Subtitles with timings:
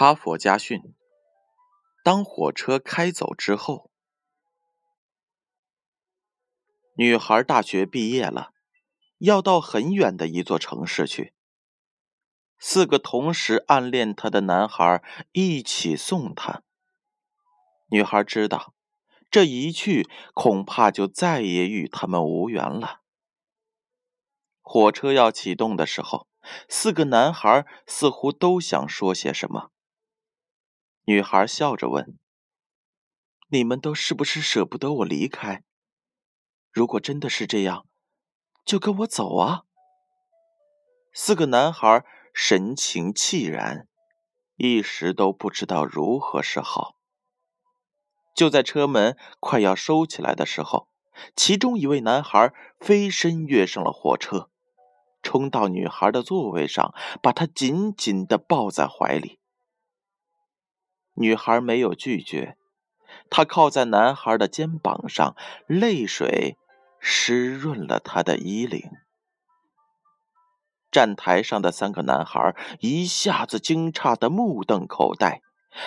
[0.00, 0.94] 哈佛家训：
[2.02, 3.90] 当火车开走之后，
[6.96, 8.54] 女孩大学毕业了，
[9.18, 11.34] 要到很远的一座城市去。
[12.58, 16.62] 四个同时暗恋她的男孩一起送她。
[17.90, 18.72] 女孩知道，
[19.30, 23.02] 这一去恐怕就再也与他们无缘了。
[24.62, 26.26] 火车要启动的时候，
[26.70, 29.70] 四个男孩似乎都想说些什么。
[31.10, 32.16] 女孩笑着问
[33.50, 35.64] ：“你们都是不是舍不得我离开？
[36.70, 37.84] 如果真的是这样，
[38.64, 39.64] 就跟我走啊！”
[41.12, 43.88] 四个男孩神情凄然，
[44.54, 46.94] 一时都不知道如何是好。
[48.36, 50.86] 就在车门快要收起来的时候，
[51.34, 54.48] 其中一位男孩飞身跃上了火车，
[55.24, 59.39] 冲到女孩的座位上，把她紧紧地抱在怀里。
[61.14, 62.56] 女孩没有拒绝，
[63.28, 66.56] 她靠在男孩的肩膀上，泪水
[66.98, 68.90] 湿润了他的衣领。
[70.90, 75.40] 站台上的三个男孩一下子惊诧的目瞪口呆，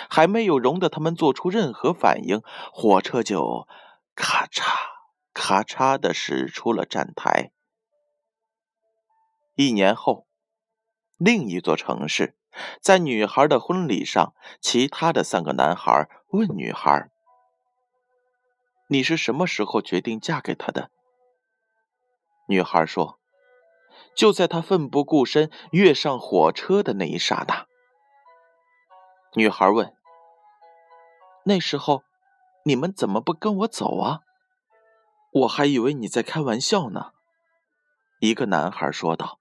[0.08, 2.40] 还没有容得他们做出任何反应，
[2.72, 3.68] 火车就
[4.14, 4.62] 咔嚓
[5.34, 7.50] 咔嚓的驶出了站台。
[9.56, 10.26] 一年后，
[11.16, 12.34] 另一座城市。
[12.80, 17.10] 在女孩的婚礼上，其他的三个男孩问女孩
[18.88, 20.90] ：“你是什么时候决定嫁给他的？”
[22.46, 23.18] 女孩说
[24.14, 27.66] ：“就在他奋不顾身跃上火车的那一刹那。”
[29.34, 29.92] 女孩问
[31.44, 32.04] ：“那时候
[32.64, 34.20] 你们怎么不跟我走啊？
[35.32, 37.12] 我还以为你在开玩笑呢。”
[38.20, 39.40] 一个男孩说道：“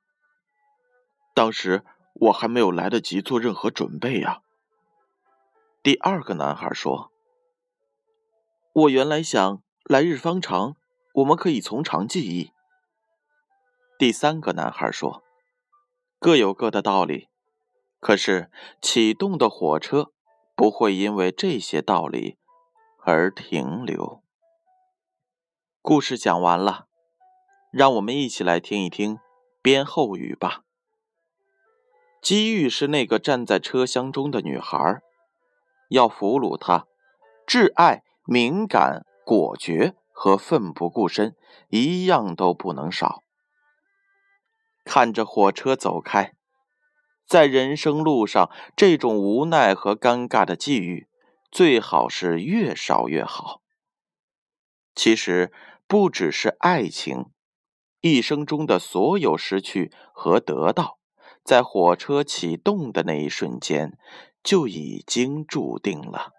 [1.35, 4.41] 当时。”我还没有来得及做任何准备呀。
[5.81, 7.11] 第二个男孩说
[8.73, 10.77] ：“我原来想来日方长，
[11.15, 12.51] 我们可以从长计议。”
[13.99, 15.23] 第三个男孩说
[16.19, 17.27] ：“各有各的道理，
[17.99, 18.49] 可是
[18.81, 20.11] 启动的火车
[20.55, 22.37] 不会因为这些道理
[23.03, 24.23] 而停留。”
[25.81, 26.87] 故事讲完了，
[27.71, 29.19] 让我们一起来听一听
[29.61, 30.62] 编后语吧。
[32.23, 35.01] 机遇是那个站在车厢中的女孩，
[35.89, 36.87] 要俘虏她，
[37.45, 41.35] 挚爱、敏感、果决和奋不顾身，
[41.67, 43.23] 一样都不能少。
[44.85, 46.33] 看着火车走开，
[47.27, 51.09] 在人生路上，这种无奈和尴尬的际遇，
[51.51, 53.61] 最好是越少越好。
[54.95, 55.51] 其实，
[55.87, 57.25] 不只是爱情，
[57.99, 60.99] 一生中的所有失去和得到。
[61.43, 63.97] 在火车启动的那一瞬间，
[64.41, 66.31] 就已经注定了。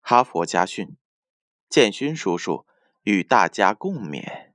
[0.00, 0.96] 哈佛家训，
[1.68, 2.66] 建勋叔叔
[3.02, 4.51] 与大家共勉。